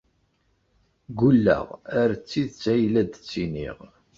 [1.09, 1.65] Ggulleɣ
[1.99, 3.77] ar d tidet ay la d-ttiniɣ.